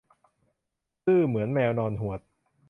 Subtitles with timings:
[1.05, 2.19] ซื่อเหมือนแมวนอนหวด